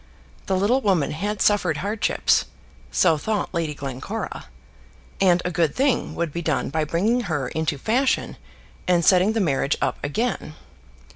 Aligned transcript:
The 0.47 0.57
little 0.57 0.81
woman 0.81 1.11
had 1.11 1.43
suffered 1.43 1.77
hardships, 1.77 2.45
so 2.91 3.19
thought 3.19 3.53
Lady 3.53 3.75
Glencora, 3.75 4.45
and 5.21 5.43
a 5.45 5.51
good 5.51 5.75
thing 5.75 6.15
would 6.15 6.33
be 6.33 6.41
done 6.41 6.71
by 6.71 6.85
bringing 6.85 7.21
her 7.29 7.49
into 7.49 7.77
fashion, 7.77 8.37
and 8.87 9.05
setting 9.05 9.33
the 9.33 9.39
marriage 9.39 9.77
up 9.79 9.99
again. 10.03 10.55